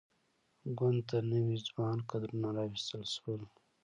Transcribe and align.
ګوند 0.77 1.01
ته 1.09 1.17
نوي 1.31 1.57
ځوان 1.69 1.97
کدرونه 2.09 2.47
راوستل 2.57 3.03
شول. 3.15 3.41